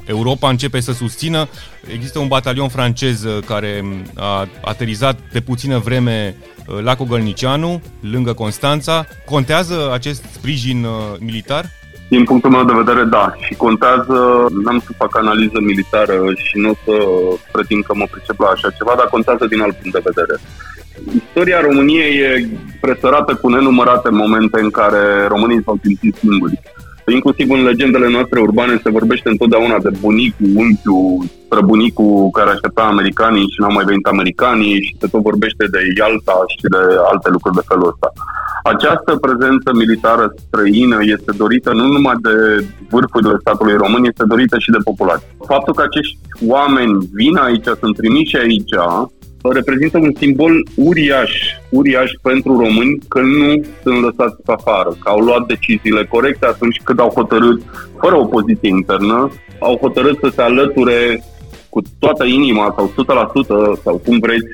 Europa, 0.07 0.49
începe 0.49 0.81
să 0.81 0.93
susțină. 0.93 1.49
Există 1.93 2.19
un 2.19 2.29
batalion 2.29 2.69
francez 2.69 3.25
care 3.47 3.85
a 4.15 4.49
aterizat 4.65 5.19
de 5.33 5.41
puțină 5.41 5.79
vreme 5.79 6.37
la 6.83 6.97
Cogălnicianu, 6.97 7.83
lângă 8.01 8.33
Constanța. 8.33 9.07
Contează 9.25 9.93
acest 9.93 10.25
sprijin 10.33 10.87
militar? 11.19 11.71
Din 12.09 12.25
punctul 12.25 12.51
meu 12.51 12.65
de 12.65 12.81
vedere, 12.83 13.05
da. 13.05 13.35
Și 13.39 13.55
contează, 13.55 14.47
n-am 14.65 14.79
să 14.87 14.91
fac 14.97 15.17
analiză 15.17 15.59
militară 15.61 16.17
și 16.35 16.59
nu 16.59 16.71
o 16.71 16.75
să 16.85 16.95
pretind 17.53 17.85
că 17.85 17.93
mă 17.97 18.07
pricep 18.11 18.39
la 18.41 18.47
așa 18.47 18.71
ceva, 18.71 18.95
dar 18.97 19.07
contează 19.07 19.47
din 19.47 19.61
alt 19.61 19.75
punct 19.77 19.97
de 19.97 20.09
vedere. 20.11 20.35
Istoria 21.25 21.61
României 21.61 22.17
e 22.19 22.49
presărată 22.81 23.35
cu 23.35 23.49
nenumărate 23.49 24.11
momente 24.11 24.61
în 24.61 24.71
care 24.71 25.27
românii 25.29 25.63
s-au 25.65 25.79
simțit 25.83 26.15
singuri. 26.15 26.61
Inclusiv 27.07 27.51
în 27.51 27.63
legendele 27.65 28.09
noastre 28.11 28.41
urbane 28.41 28.81
se 28.83 28.91
vorbește 28.91 29.29
întotdeauna 29.29 29.79
de 29.79 29.91
bunicul, 30.01 30.49
unchiul, 30.55 31.25
străbunicul 31.47 32.31
care 32.33 32.51
aștepta 32.51 32.83
americanii 32.83 33.51
și 33.53 33.61
n-au 33.61 33.73
mai 33.73 33.85
venit 33.85 34.07
americanii 34.07 34.83
și 34.87 34.97
se 35.01 35.07
tot 35.11 35.23
vorbește 35.23 35.65
de 35.75 35.81
Ialta 35.99 36.39
și 36.53 36.67
de 36.75 36.83
alte 37.11 37.29
lucruri 37.31 37.55
de 37.55 37.69
felul 37.69 37.91
ăsta. 37.93 38.09
Această 38.73 39.17
prezență 39.17 39.69
militară 39.75 40.35
străină 40.47 40.99
este 41.01 41.33
dorită 41.37 41.73
nu 41.73 41.87
numai 41.87 42.15
de 42.23 42.35
vârfurile 42.91 43.37
statului 43.41 43.77
român, 43.77 44.05
este 44.05 44.25
dorită 44.27 44.59
și 44.59 44.71
de 44.71 44.85
populație. 44.85 45.27
Faptul 45.47 45.75
că 45.75 45.83
acești 45.83 46.19
oameni 46.47 47.09
vin 47.13 47.37
aici, 47.37 47.69
sunt 47.81 47.97
trimiși 47.97 48.37
aici, 48.37 48.75
reprezintă 49.53 49.99
un 49.99 50.13
simbol 50.17 50.53
uriaș, 50.77 51.33
uriaș 51.69 52.11
pentru 52.23 52.57
români 52.59 52.99
că 53.09 53.21
nu 53.21 53.65
sunt 53.83 54.01
lăsați 54.03 54.43
pe 54.45 54.53
afară, 54.53 54.91
că 55.03 55.09
au 55.09 55.21
luat 55.21 55.47
deciziile 55.47 56.05
corecte 56.05 56.47
atunci 56.47 56.81
când 56.85 57.01
au 57.01 57.13
hotărât, 57.15 57.63
fără 58.01 58.17
opoziție 58.17 58.69
internă, 58.69 59.31
au 59.59 59.79
hotărât 59.81 60.19
să 60.23 60.29
se 60.35 60.43
alăture 60.43 61.25
cu 61.69 61.83
toată 61.99 62.25
inima 62.25 62.75
sau 62.77 62.93
100% 63.77 63.83
sau 63.83 63.97
cum 64.05 64.19
vreți 64.19 64.47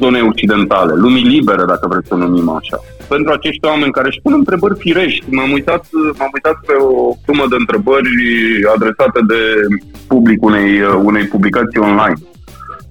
zone 0.00 0.20
occidentale, 0.20 0.92
lumii 0.94 1.24
libere 1.24 1.64
dacă 1.66 1.86
vreți 1.88 2.08
să 2.08 2.14
o 2.14 2.16
numim 2.16 2.48
așa. 2.48 2.76
Pentru 3.08 3.32
acești 3.32 3.64
oameni 3.64 3.96
care 3.96 4.06
își 4.08 4.20
pun 4.22 4.32
întrebări 4.32 4.78
firești, 4.78 5.24
m-am 5.30 5.50
uitat, 5.52 5.84
m-am 6.18 6.30
uitat 6.32 6.56
pe 6.66 6.72
o 6.72 7.12
sumă 7.26 7.44
de 7.50 7.56
întrebări 7.58 8.10
adresate 8.74 9.20
de 9.26 9.40
public 10.06 10.42
unei, 10.42 10.70
unei 11.10 11.26
publicații 11.26 11.80
online 11.80 12.18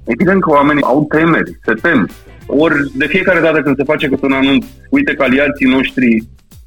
Evident 0.05 0.41
că 0.41 0.50
oamenii 0.50 0.84
au 0.84 1.05
temeri, 1.10 1.60
se 1.65 1.74
tem. 1.74 2.10
Ori 2.45 2.75
de 2.95 3.05
fiecare 3.05 3.39
dată 3.39 3.62
când 3.62 3.75
se 3.75 3.84
face 3.84 4.07
câte 4.07 4.25
un 4.25 4.31
anunț, 4.31 4.65
uite 4.89 5.13
că 5.13 5.24
aliații 5.24 5.69
noștri, 5.69 6.24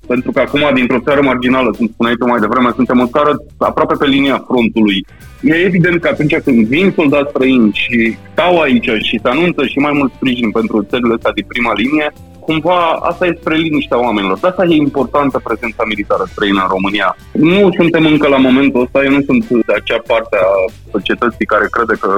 pentru 0.07 0.31
că 0.31 0.41
acum 0.41 0.71
dintr-o 0.75 1.05
țară 1.05 1.23
marginală, 1.23 1.71
cum 1.71 1.87
spuneai 1.93 2.15
tu 2.19 2.27
mai 2.27 2.41
devreme, 2.41 2.71
suntem 2.75 3.01
o 3.01 3.07
țară 3.07 3.33
aproape 3.59 3.95
pe 3.99 4.07
linia 4.07 4.45
frontului. 4.47 5.07
E 5.43 5.55
evident 5.55 6.01
că 6.01 6.09
atunci 6.09 6.37
când 6.45 6.67
vin 6.67 6.93
soldați 6.97 7.31
străini 7.31 7.71
și 7.73 8.17
stau 8.33 8.61
aici 8.61 8.91
și 9.09 9.21
se 9.23 9.29
anunță 9.29 9.67
și 9.67 9.79
mai 9.79 9.93
mult 9.95 10.13
sprijin 10.13 10.51
pentru 10.51 10.87
țările 10.91 11.15
astea 11.15 11.33
din 11.33 11.45
prima 11.49 11.73
linie, 11.77 12.13
cumva 12.49 12.79
asta 13.11 13.27
e 13.27 13.39
spre 13.41 13.57
liniștea 13.57 14.05
oamenilor. 14.07 14.39
De 14.39 14.47
asta 14.49 14.65
e 14.65 14.87
importantă 14.87 15.37
prezența 15.49 15.83
militară 15.91 16.25
străină 16.33 16.61
în 16.65 16.73
România. 16.77 17.09
Nu 17.33 17.61
suntem 17.79 18.05
încă 18.13 18.27
la 18.29 18.45
momentul 18.49 18.81
ăsta, 18.85 19.05
eu 19.05 19.13
nu 19.17 19.23
sunt 19.29 19.43
de 19.69 19.75
acea 19.81 20.01
parte 20.13 20.37
a 20.49 20.53
societății 20.95 21.51
care 21.53 21.67
crede 21.75 21.95
că 22.03 22.11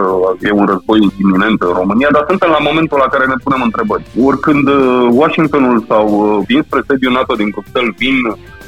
e 0.49 0.60
un 0.60 0.66
război 0.72 1.00
iminent 1.25 1.58
în 1.68 1.72
România, 1.80 2.08
dar 2.16 2.25
suntem 2.28 2.50
la 2.56 2.66
momentul 2.68 2.99
la 3.04 3.12
care 3.12 3.26
ne 3.26 3.42
punem 3.44 3.62
întrebări. 3.68 4.04
Oricând 4.28 4.66
uh, 4.68 5.08
Washingtonul 5.20 5.84
sau 5.90 6.04
uh, 6.08 6.44
vin 6.49 6.62
spre 6.66 6.80
sediul 6.88 7.12
NATO 7.18 7.34
din 7.40 7.49
Bruxelles, 7.54 7.94
vin 8.04 8.16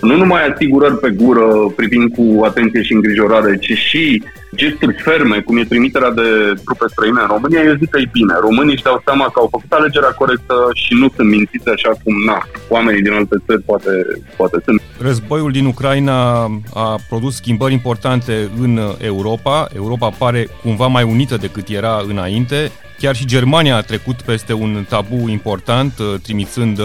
nu 0.03 0.17
numai 0.17 0.47
asigurări 0.47 0.99
pe 0.99 1.11
gură 1.11 1.73
privind 1.77 2.15
cu 2.17 2.45
atenție 2.45 2.83
și 2.83 2.93
îngrijorare, 2.93 3.57
ci 3.59 3.73
și 3.89 4.23
gesturi 4.55 4.97
ferme, 5.03 5.41
cum 5.41 5.57
e 5.57 5.65
trimiterea 5.65 6.11
de 6.11 6.29
trupe 6.65 6.85
străine 6.89 7.21
în 7.21 7.27
România, 7.27 7.63
eu 7.63 7.75
zic 7.79 7.91
că 7.91 7.99
e 7.99 8.09
bine. 8.13 8.35
Românii 8.41 8.73
își 8.73 8.83
dau 8.83 9.03
seama 9.05 9.25
că 9.25 9.39
au 9.41 9.49
făcut 9.51 9.73
alegerea 9.73 10.09
corectă 10.09 10.55
și 10.75 10.95
nu 10.95 11.09
sunt 11.17 11.29
mințiți 11.29 11.69
așa 11.69 11.91
cum, 12.03 12.15
na, 12.27 12.39
oamenii 12.69 13.03
din 13.03 13.13
alte 13.13 13.37
țări 13.47 13.63
poate, 13.63 13.91
poate 14.37 14.57
sunt. 14.65 14.83
Războiul 15.01 15.53
din 15.53 15.67
Ucraina 15.67 16.43
a 16.75 16.99
produs 17.09 17.35
schimbări 17.37 17.73
importante 17.73 18.51
în 18.61 18.81
Europa. 18.99 19.69
Europa 19.75 20.09
pare 20.19 20.49
cumva 20.63 20.87
mai 20.87 21.03
unită 21.03 21.37
decât 21.37 21.69
era 21.69 22.03
înainte. 22.09 22.71
Chiar 22.99 23.15
și 23.15 23.27
Germania 23.27 23.77
a 23.77 23.81
trecut 23.81 24.23
peste 24.23 24.53
un 24.53 24.85
tabu 24.89 25.29
important, 25.29 25.93
trimițând 26.23 26.79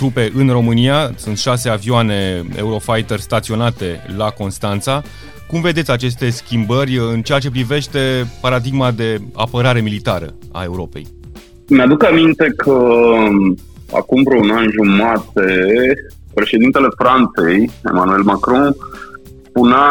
trupe 0.00 0.32
în 0.34 0.48
România. 0.48 1.10
Sunt 1.16 1.38
șase 1.38 1.68
avioane 1.68 2.42
Eurofighter 2.56 3.18
staționate 3.18 4.00
la 4.16 4.28
Constanța. 4.30 5.02
Cum 5.48 5.60
vedeți 5.60 5.90
aceste 5.90 6.30
schimbări 6.30 6.96
în 7.12 7.22
ceea 7.22 7.38
ce 7.38 7.50
privește 7.50 8.00
paradigma 8.40 8.90
de 8.90 9.18
apărare 9.34 9.80
militară 9.80 10.34
a 10.52 10.62
Europei? 10.62 11.06
Mi-aduc 11.68 12.04
aminte 12.04 12.52
că 12.56 12.70
um, 12.70 13.56
acum 13.92 14.22
vreo 14.22 14.40
un 14.40 14.50
an 14.50 14.66
jumate, 14.70 15.54
președintele 16.34 16.88
Franței, 16.96 17.70
Emmanuel 17.84 18.22
Macron, 18.22 18.76
spunea 19.48 19.88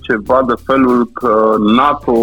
ceva 0.00 0.44
de 0.46 0.62
felul 0.64 1.10
că 1.12 1.54
NATO 1.74 2.16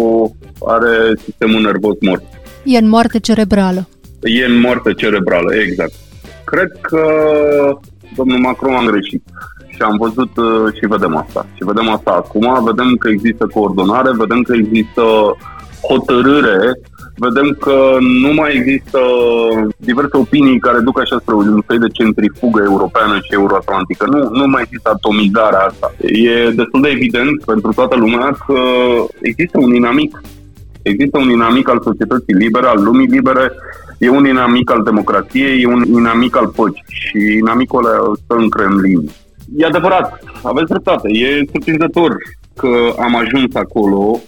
are 0.66 1.12
sistemul 1.24 1.60
nervos 1.60 1.96
mort. 2.00 2.22
E 2.64 2.78
în 2.78 2.88
moarte 2.88 3.18
cerebrală. 3.18 3.88
E 4.22 4.44
în 4.44 4.60
moarte 4.60 4.92
cerebrală, 4.92 5.54
exact. 5.54 5.92
Cred 6.50 6.70
că 6.80 7.02
domnul 8.16 8.38
Macron 8.38 8.74
a 8.74 8.90
greșit 8.90 9.22
și 9.68 9.82
am 9.82 9.96
văzut 9.96 10.36
uh, 10.36 10.74
și 10.78 10.86
vedem 10.86 11.16
asta. 11.16 11.46
Și 11.54 11.64
vedem 11.64 11.88
asta 11.88 12.10
acum, 12.10 12.64
vedem 12.64 12.96
că 12.96 13.08
există 13.08 13.46
coordonare, 13.54 14.10
vedem 14.18 14.42
că 14.42 14.52
există 14.54 15.02
hotărâre, 15.88 16.58
vedem 17.16 17.56
că 17.60 17.76
nu 18.22 18.32
mai 18.34 18.50
există 18.54 19.00
diverse 19.76 20.16
opinii 20.16 20.58
care 20.58 20.78
duc 20.78 21.00
așa 21.00 21.18
spre 21.18 21.34
un 21.34 21.62
fel 21.66 21.78
de 21.78 21.94
centrifugă 21.98 22.62
europeană 22.64 23.14
și 23.14 23.32
euroatlantică. 23.32 24.06
Nu, 24.12 24.18
nu 24.38 24.46
mai 24.46 24.62
există 24.62 24.90
atomizarea 24.92 25.66
asta. 25.70 25.92
E 25.98 26.50
destul 26.50 26.80
de 26.80 26.88
evident 26.88 27.44
pentru 27.44 27.72
toată 27.72 27.96
lumea 27.96 28.36
că 28.46 28.60
există 29.20 29.58
un 29.60 29.74
inamic. 29.74 30.20
Există 30.82 31.18
un 31.18 31.30
inamic 31.30 31.68
al 31.68 31.80
societății 31.82 32.34
libere, 32.34 32.66
al 32.66 32.82
lumii 32.82 33.06
libere, 33.06 33.52
e 34.04 34.08
un 34.08 34.26
inamic 34.26 34.70
al 34.70 34.82
democrației, 34.82 35.62
e 35.62 35.66
un 35.66 35.82
inamic 35.82 36.36
al 36.36 36.48
păcii 36.48 36.84
și 36.88 37.18
inamicul 37.42 37.84
ăla 37.84 38.12
stă 38.24 38.34
în 38.34 38.48
Kremlin. 38.48 39.10
E 39.56 39.66
adevărat, 39.66 40.18
aveți 40.42 40.70
dreptate, 40.72 41.08
e 41.08 41.48
surprinzător 41.52 42.16
că 42.56 42.72
am 43.06 43.16
ajuns 43.16 43.54
acolo. 43.54 44.20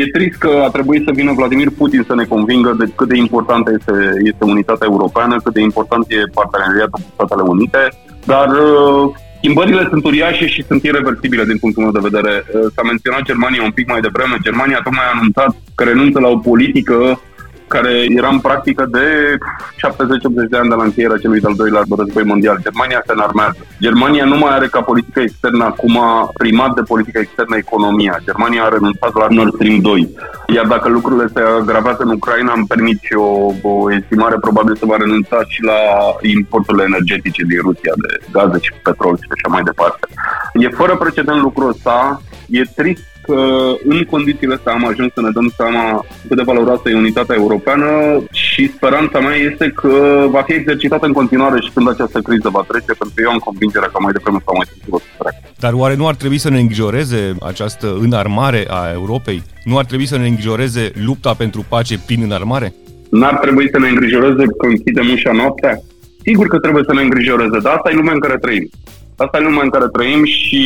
E 0.00 0.16
trist 0.16 0.38
că 0.38 0.50
a 0.66 0.68
trebuit 0.68 1.04
să 1.04 1.10
vină 1.14 1.32
Vladimir 1.32 1.70
Putin 1.78 2.02
să 2.06 2.14
ne 2.14 2.24
convingă 2.24 2.74
de 2.78 2.92
cât 2.94 3.08
de 3.08 3.16
importantă 3.16 3.70
este, 3.78 3.92
este 4.30 4.44
unitatea 4.44 4.86
europeană, 4.90 5.36
cât 5.44 5.52
de 5.52 5.60
important 5.60 6.04
e 6.08 6.34
parteneriatul 6.40 7.00
cu 7.02 7.10
Statele 7.14 7.42
Unite, 7.42 7.82
dar 8.24 8.48
uh, 8.48 9.14
Schimbările 9.36 9.86
sunt 9.90 10.04
uriașe 10.04 10.46
și 10.46 10.64
sunt 10.68 10.82
irreversibile 10.82 11.44
din 11.44 11.58
punctul 11.58 11.82
meu 11.82 11.92
de 11.92 12.08
vedere. 12.08 12.32
Uh, 12.44 12.60
s-a 12.74 12.82
menționat 12.82 13.22
Germania 13.22 13.62
un 13.62 13.70
pic 13.78 13.86
mai 13.88 14.00
devreme. 14.00 14.36
Germania 14.42 14.80
tocmai 14.84 15.04
a 15.06 15.16
anunțat 15.18 15.50
că 15.74 15.84
renunță 15.84 16.20
la 16.20 16.28
o 16.28 16.36
politică 16.36 17.20
care 17.68 18.04
era 18.16 18.28
în 18.28 18.40
practică 18.40 18.86
de 18.90 19.36
70-80 19.36 20.48
de 20.50 20.56
ani 20.56 20.68
de 20.68 20.74
la 20.74 20.82
încheierea 20.82 21.16
celui 21.16 21.40
de-al 21.40 21.54
doilea 21.56 21.82
război 21.96 22.24
mondial. 22.24 22.58
Germania 22.62 23.02
se 23.06 23.12
înarmează. 23.12 23.56
Germania 23.80 24.24
nu 24.24 24.36
mai 24.36 24.54
are 24.54 24.66
ca 24.66 24.80
politică 24.80 25.20
externă 25.20 25.64
acum 25.64 25.98
primat 26.34 26.74
de 26.74 26.82
politică 26.82 27.18
externă 27.18 27.56
economia. 27.56 28.20
Germania 28.24 28.64
a 28.64 28.68
renunțat 28.68 29.14
la 29.14 29.26
Nord 29.28 29.54
Stream 29.54 29.78
2. 29.80 30.08
Iar 30.54 30.66
dacă 30.66 30.88
lucrurile 30.88 31.26
se 31.34 31.40
agravează 31.60 32.02
în 32.02 32.10
Ucraina, 32.10 32.52
îmi 32.56 32.66
permit 32.66 32.98
și 33.02 33.14
o, 33.14 33.52
o 33.62 33.92
estimare, 33.92 34.36
probabil 34.40 34.76
să 34.76 34.86
va 34.86 34.96
renunța 34.96 35.38
și 35.48 35.62
la 35.62 35.78
importurile 36.20 36.84
energetice 36.84 37.42
din 37.48 37.60
Rusia 37.60 37.92
de 38.04 38.10
gaze 38.32 38.58
și 38.60 38.72
petrol 38.82 39.16
și 39.16 39.28
așa 39.34 39.48
mai 39.54 39.62
departe. 39.62 40.06
E 40.54 40.68
fără 40.68 40.96
precedent 40.96 41.40
lucrul 41.40 41.68
ăsta. 41.68 42.22
E 42.48 42.62
trist 42.76 43.13
că 43.26 43.38
în 43.84 44.02
condițiile 44.02 44.54
astea 44.54 44.72
am 44.72 44.86
ajuns 44.86 45.12
să 45.12 45.20
ne 45.20 45.30
dăm 45.30 45.52
seama 45.56 46.04
cât 46.28 46.36
de 46.36 46.42
valoroasă 46.42 46.82
e 46.88 47.04
unitatea 47.04 47.34
europeană 47.38 47.88
și 48.32 48.72
speranța 48.76 49.18
mea 49.20 49.36
este 49.36 49.72
că 49.74 50.26
va 50.30 50.42
fi 50.42 50.52
exercitată 50.52 51.06
în 51.06 51.12
continuare 51.12 51.60
și 51.60 51.70
când 51.74 51.88
această 51.88 52.18
criză 52.20 52.48
va 52.52 52.64
trece, 52.68 52.92
pentru 52.98 53.14
că 53.14 53.22
eu 53.24 53.30
am 53.30 53.38
convingerea 53.38 53.88
că 53.88 53.98
mai 54.00 54.12
devreme 54.12 54.38
sau 54.44 54.54
mai 54.56 54.66
târziu 54.68 54.94
o 54.94 54.98
să 54.98 55.04
treacă. 55.18 55.38
Dar 55.58 55.72
oare 55.72 55.96
nu 55.96 56.06
ar 56.06 56.14
trebui 56.14 56.38
să 56.38 56.50
ne 56.50 56.60
îngrijoreze 56.60 57.36
această 57.42 57.96
înarmare 58.00 58.64
a 58.68 58.90
Europei? 58.92 59.42
Nu 59.64 59.78
ar 59.78 59.84
trebui 59.84 60.06
să 60.06 60.18
ne 60.18 60.26
îngrijoreze 60.26 60.90
lupta 61.06 61.34
pentru 61.34 61.64
pace 61.68 61.98
prin 62.06 62.20
înarmare? 62.22 62.74
N-ar 63.10 63.38
trebui 63.38 63.68
să 63.72 63.78
ne 63.78 63.88
îngrijoreze 63.88 64.44
că 64.58 64.66
închidem 64.66 65.10
ușa 65.12 65.32
noaptea? 65.32 65.80
Sigur 66.22 66.46
că 66.46 66.58
trebuie 66.58 66.84
să 66.86 66.94
ne 66.94 67.02
îngrijoreze, 67.02 67.58
dar 67.62 67.74
asta 67.74 67.90
e 67.90 67.94
lumea 67.94 68.12
în 68.12 68.20
care 68.20 68.38
trăim. 68.38 68.70
Asta 69.16 69.38
e 69.38 69.42
lumea 69.42 69.62
în 69.62 69.70
care 69.70 69.84
trăim 69.92 70.24
și 70.24 70.62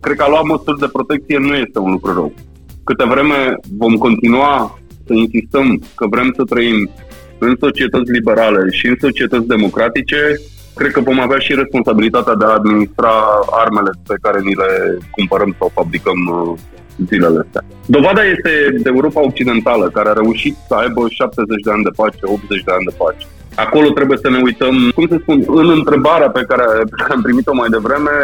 cred 0.00 0.16
că 0.16 0.22
a 0.22 0.28
luat 0.28 0.44
măsuri 0.44 0.78
de 0.78 0.88
protecție 0.92 1.38
nu 1.38 1.54
este 1.54 1.78
un 1.78 1.90
lucru 1.90 2.12
rău. 2.12 2.32
Câte 2.84 3.04
vreme 3.04 3.56
vom 3.76 3.94
continua 3.94 4.78
să 5.06 5.12
insistăm 5.12 5.82
că 5.94 6.06
vrem 6.06 6.32
să 6.36 6.42
trăim 6.44 6.90
în 7.38 7.56
societăți 7.60 8.10
liberale 8.10 8.70
și 8.70 8.86
în 8.86 8.96
societăți 9.00 9.46
democratice, 9.46 10.20
cred 10.74 10.90
că 10.90 11.00
vom 11.00 11.20
avea 11.20 11.38
și 11.38 11.54
responsabilitatea 11.54 12.34
de 12.34 12.44
a 12.44 12.58
administra 12.60 13.12
armele 13.50 13.90
pe 14.06 14.16
care 14.22 14.40
ni 14.40 14.54
le 14.54 14.98
cumpărăm 15.10 15.54
sau 15.58 15.70
fabricăm 15.74 16.20
uh, 16.26 16.58
zilele 17.06 17.38
astea. 17.44 17.64
Dovada 17.86 18.24
este 18.24 18.50
de 18.82 18.90
Europa 18.94 19.20
Occidentală, 19.26 19.90
care 19.90 20.08
a 20.08 20.20
reușit 20.22 20.56
să 20.68 20.74
aibă 20.74 21.08
70 21.08 21.62
de 21.62 21.70
ani 21.70 21.82
de 21.82 21.96
pace, 21.96 22.18
80 22.22 22.62
de 22.64 22.72
ani 22.76 22.88
de 22.90 22.94
pace. 22.96 23.26
Acolo 23.64 23.88
trebuie 23.98 24.18
să 24.24 24.28
ne 24.30 24.40
uităm, 24.48 24.74
cum 24.94 25.06
să 25.12 25.16
spun, 25.20 25.44
în 25.46 25.68
întrebarea 25.78 26.30
pe 26.30 26.42
care, 26.48 26.66
pe 26.90 26.96
care 26.98 27.12
am 27.12 27.22
primit-o 27.22 27.54
mai 27.54 27.68
devreme, 27.76 28.14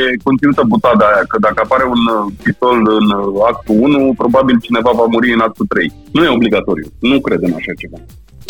e 0.00 0.22
conținută 0.26 0.62
butada 0.72 1.04
aia, 1.12 1.24
că 1.28 1.36
dacă 1.46 1.58
apare 1.64 1.84
un 1.96 2.02
pistol 2.42 2.76
în 2.98 3.06
actul 3.50 3.76
1, 3.78 4.14
probabil 4.16 4.56
cineva 4.66 4.90
va 5.00 5.06
muri 5.14 5.32
în 5.32 5.40
actul 5.40 5.66
3. 5.66 5.92
Nu 6.12 6.24
e 6.24 6.36
obligatoriu, 6.38 6.88
nu 7.00 7.20
cred 7.20 7.40
în 7.42 7.52
așa 7.58 7.72
ceva. 7.82 7.98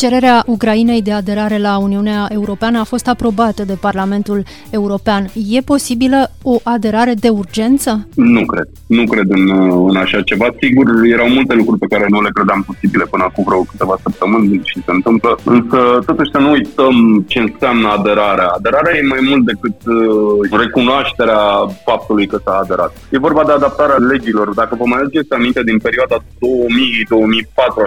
Cererea 0.03 0.43
Ucrainei 0.47 1.03
de 1.03 1.13
aderare 1.13 1.59
la 1.59 1.79
Uniunea 1.79 2.29
Europeană 2.39 2.79
a 2.79 2.91
fost 2.93 3.09
aprobată 3.09 3.63
de 3.65 3.77
Parlamentul 3.81 4.43
European. 4.71 5.23
E 5.57 5.61
posibilă 5.61 6.31
o 6.43 6.57
aderare 6.63 7.15
de 7.25 7.29
urgență? 7.29 8.09
Nu 8.15 8.45
cred. 8.45 8.69
Nu 8.87 9.05
cred 9.05 9.29
în, 9.39 9.45
în 9.91 9.97
așa 9.97 10.21
ceva. 10.23 10.47
Sigur, 10.61 10.87
erau 11.15 11.29
multe 11.29 11.55
lucruri 11.55 11.79
pe 11.79 11.93
care 11.93 12.07
nu 12.09 12.23
le 12.23 12.29
credeam 12.37 12.63
posibile 12.67 13.05
până 13.13 13.25
acum 13.27 13.45
vreo 13.49 13.63
câteva 13.71 13.97
săptămâni 14.03 14.61
și 14.71 14.83
se 14.87 14.93
întâmplă. 14.99 15.39
Însă, 15.45 15.79
totuși, 16.07 16.31
să 16.35 16.39
nu 16.39 16.51
uităm 16.51 17.25
ce 17.31 17.39
înseamnă 17.39 17.89
aderarea. 17.89 18.49
Aderarea 18.59 18.97
e 18.97 19.13
mai 19.15 19.23
mult 19.31 19.45
decât 19.51 19.79
uh, 19.87 20.59
recunoașterea 20.63 21.43
faptului 21.89 22.27
că 22.27 22.39
s-a 22.45 22.55
aderat. 22.63 22.93
E 23.11 23.27
vorba 23.29 23.43
de 23.45 23.53
adaptarea 23.53 23.99
legilor. 24.13 24.49
Dacă 24.61 24.73
vă 24.81 24.85
mai 24.87 25.01
aduceți 25.01 25.33
aminte 25.33 25.63
din 25.71 25.79
perioada 25.87 26.19
2000-2004, 26.19 26.25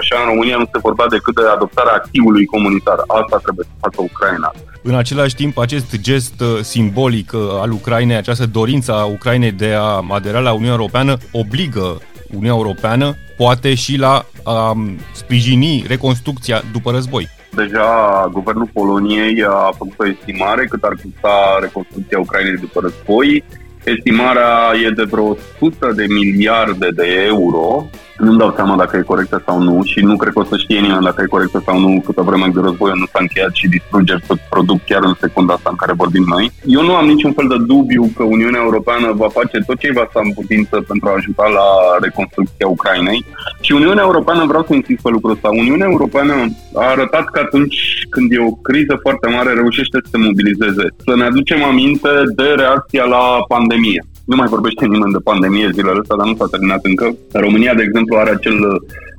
așa, 0.01 0.15
în 0.22 0.30
România 0.32 0.58
nu 0.58 0.68
se 0.74 0.84
vorbea 0.88 1.08
decât 1.15 1.36
de 1.36 1.41
adoptarea 1.56 2.00
acquis 2.03 2.46
comunitar. 2.46 2.98
Asta 3.08 3.38
trebuie 3.43 3.65
să 3.65 3.72
facă 3.79 4.01
Ucraina. 4.01 4.51
În 4.84 4.96
același 4.96 5.36
timp, 5.36 5.58
acest 5.58 6.00
gest 6.00 6.41
uh, 6.41 6.60
simbolic 6.62 7.31
uh, 7.34 7.41
al 7.62 7.72
Ucrainei, 7.72 8.15
această 8.15 8.46
dorință 8.46 8.93
a 8.93 9.03
Ucrainei 9.05 9.51
de 9.51 9.74
a 9.74 10.05
adera 10.10 10.39
la 10.39 10.51
Uniunea 10.51 10.75
Europeană, 10.75 11.17
obligă 11.31 11.98
Uniunea 12.29 12.55
Europeană 12.55 13.15
poate 13.38 13.74
și 13.74 13.98
la 13.98 14.25
a 14.43 14.75
sprijini 15.13 15.84
reconstrucția 15.88 16.62
după 16.72 16.91
război. 16.91 17.29
Deja 17.55 18.29
guvernul 18.31 18.70
Poloniei 18.74 19.43
a 19.43 19.72
făcut 19.77 19.93
o 19.98 20.08
estimare 20.08 20.65
cât 20.65 20.84
ar 20.84 20.93
costa 21.03 21.58
reconstrucția 21.62 22.20
Ucrainei 22.20 22.58
după 22.58 22.79
război. 22.84 23.43
Estimarea 23.84 24.72
e 24.86 24.89
de 24.89 25.03
vreo 25.03 25.38
100 25.60 25.91
de 25.96 26.05
miliarde 26.10 26.89
de 26.89 27.24
euro 27.25 27.89
nu-mi 28.21 28.37
dau 28.37 28.53
seama 28.55 28.75
dacă 28.75 28.97
e 28.97 29.11
corectă 29.11 29.43
sau 29.45 29.61
nu 29.61 29.83
și 29.83 29.99
nu 29.99 30.15
cred 30.15 30.33
că 30.33 30.39
o 30.39 30.43
să 30.43 30.57
știe 30.57 30.79
nimeni 30.79 31.03
dacă 31.03 31.21
e 31.21 31.35
corectă 31.35 31.61
sau 31.65 31.79
nu 31.79 32.01
câtă 32.05 32.21
vreme 32.21 32.47
de 32.53 32.59
război 32.63 32.91
nu 32.95 33.05
s-a 33.11 33.19
încheiat 33.21 33.53
și 33.53 33.67
distrugeri 33.67 34.23
tot 34.27 34.39
produc 34.49 34.79
chiar 34.85 35.03
în 35.03 35.15
secunda 35.19 35.53
asta 35.53 35.69
în 35.69 35.75
care 35.75 35.93
vorbim 35.93 36.25
noi. 36.27 36.51
Eu 36.65 36.81
nu 36.83 36.95
am 36.95 37.05
niciun 37.05 37.31
fel 37.31 37.47
de 37.47 37.57
dubiu 37.73 38.03
că 38.15 38.23
Uniunea 38.23 38.61
Europeană 38.63 39.07
va 39.21 39.29
face 39.29 39.57
tot 39.65 39.77
ce 39.79 39.91
va 39.91 40.05
sta 40.09 40.21
în 40.23 40.31
putință 40.33 40.75
pentru 40.87 41.07
a 41.09 41.17
ajuta 41.17 41.45
la 41.59 41.67
reconstrucția 42.01 42.67
Ucrainei 42.67 43.25
și 43.61 43.71
Uniunea 43.71 44.03
Europeană, 44.03 44.45
vreau 44.45 44.63
să 44.67 44.73
insist 44.73 45.01
pe 45.01 45.09
lucrul 45.09 45.31
ăsta, 45.31 45.49
Uniunea 45.49 45.87
Europeană 45.89 46.33
a 46.75 46.85
arătat 46.95 47.25
că 47.33 47.39
atunci 47.45 47.77
când 48.09 48.31
e 48.31 48.47
o 48.49 48.51
criză 48.51 48.95
foarte 49.01 49.27
mare 49.29 49.53
reușește 49.53 49.97
să 50.03 50.09
se 50.11 50.17
mobilizeze. 50.17 50.85
Să 51.05 51.15
ne 51.15 51.23
aducem 51.23 51.63
aminte 51.63 52.09
de 52.35 52.47
reacția 52.61 53.03
la 53.03 53.23
pandemie. 53.47 54.01
Nu 54.31 54.38
mai 54.38 54.53
vorbește 54.55 54.85
nimeni 54.85 55.15
de 55.17 55.27
pandemie 55.29 55.75
zilele 55.77 56.01
astea, 56.01 56.19
dar 56.19 56.27
nu 56.27 56.35
s-a 56.39 56.53
terminat 56.53 56.81
încă. 56.91 57.05
România, 57.45 57.73
de 57.75 57.83
exemplu, 57.88 58.13
are 58.17 58.31
acel 58.33 58.57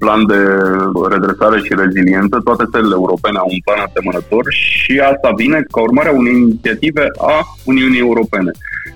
plan 0.02 0.20
de 0.32 0.40
redresare 1.14 1.58
și 1.64 1.80
reziliență. 1.82 2.34
Toate 2.48 2.64
țările 2.72 2.94
europene 3.00 3.38
au 3.38 3.48
un 3.54 3.60
plan 3.64 3.80
asemănător 3.86 4.44
și 4.62 4.92
asta 5.12 5.30
vine 5.42 5.58
ca 5.74 5.80
urmare 5.80 6.08
a 6.08 6.18
unei 6.20 6.36
inițiative 6.46 7.04
a 7.32 7.34
Uniunii 7.72 8.04
Europene. 8.08 8.50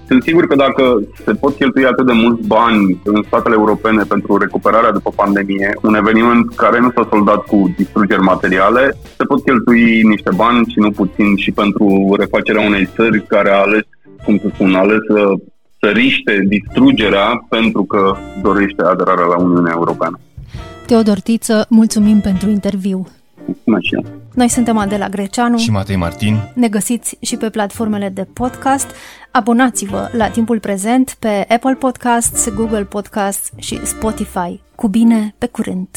Sunt 0.09 0.23
sigur 0.23 0.45
că 0.47 0.55
dacă 0.55 0.85
se 1.25 1.33
pot 1.43 1.55
cheltui 1.57 1.85
atât 1.93 2.07
de 2.07 2.13
mulți 2.25 2.47
bani 2.47 3.01
în 3.05 3.19
statele 3.27 3.55
europene 3.59 4.03
pentru 4.15 4.37
recuperarea 4.37 4.97
după 4.99 5.11
pandemie, 5.23 5.71
un 5.83 5.95
eveniment 5.95 6.55
care 6.55 6.79
nu 6.81 6.91
s-a 6.95 7.09
soldat 7.11 7.41
cu 7.51 7.75
distrugeri 7.77 8.29
materiale, 8.33 8.85
se 9.17 9.25
pot 9.31 9.41
cheltui 9.45 10.03
niște 10.03 10.31
bani 10.37 10.67
și 10.73 10.79
nu 10.79 10.91
puțin 10.91 11.37
și 11.37 11.51
pentru 11.61 11.87
refacerea 12.19 12.67
unei 12.71 12.89
țări 12.97 13.27
care 13.35 13.51
a 13.51 13.65
ales 13.67 13.87
cum 14.25 14.39
să 14.43 14.49
spun, 14.55 14.75
a 14.75 14.79
ales 14.79 15.05
să 15.81 15.89
riște 15.89 16.43
distrugerea 16.49 17.47
pentru 17.49 17.85
că 17.85 18.17
dorește 18.43 18.83
aderarea 18.83 19.25
la 19.25 19.39
Uniunea 19.39 19.73
Europeană. 19.75 20.19
Teodor 20.87 21.21
Tiță, 21.21 21.67
mulțumim 21.69 22.21
pentru 22.21 22.51
interviu. 22.51 23.07
Mulțumesc 23.45 23.85
și 23.85 23.95
eu. 23.95 24.05
Noi 24.35 24.49
suntem 24.49 24.77
Adela 24.77 25.09
Greceanu 25.09 25.57
și 25.57 25.71
Matei 25.71 25.97
Martin. 25.97 26.37
Ne 26.55 26.69
găsiți 26.69 27.17
și 27.21 27.37
pe 27.37 27.51
platformele 27.51 28.09
de 28.09 28.27
podcast. 28.33 28.87
Abonați-vă 29.31 30.09
la 30.13 30.29
timpul 30.29 30.61
prezent 30.61 31.17
pe 31.19 31.47
Apple 31.49 31.75
Podcasts, 31.75 32.55
Google 32.55 32.85
Podcasts 32.85 33.51
și 33.57 33.87
Spotify. 33.87 34.61
Cu 34.75 34.89
bine, 34.89 35.35
pe 35.39 35.47
curând! 35.47 35.89